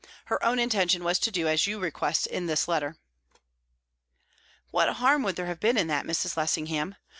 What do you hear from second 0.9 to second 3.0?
was to do as you request in this letter."